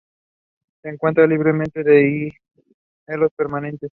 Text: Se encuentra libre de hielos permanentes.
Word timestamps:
Se 0.81 0.89
encuentra 0.89 1.27
libre 1.27 1.53
de 1.75 2.31
hielos 3.07 3.31
permanentes. 3.35 3.89